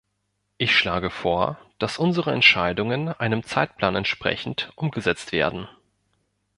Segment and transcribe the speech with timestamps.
[0.57, 5.67] Ich schlage vor, dass unsere Entscheidungen einem Zeitplan entsprechend umgesetzt werden.